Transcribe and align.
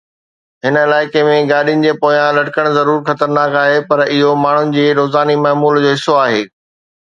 هن 0.67 0.75
علائقي 0.83 1.21
۾ 1.27 1.35
گاڏين 1.51 1.83
جي 1.87 1.91
پويان 2.05 2.39
لٽڪڻ 2.39 2.71
ضرور 2.79 3.05
خطرناڪ 3.11 3.59
آهي، 3.63 3.77
پر 3.93 4.03
اهو 4.09 4.33
ماڻهن 4.47 4.75
جي 4.79 4.89
روزاني 5.03 5.41
معمول 5.47 5.83
جو 5.85 5.97
حصو 5.97 6.21
آهي. 6.27 6.45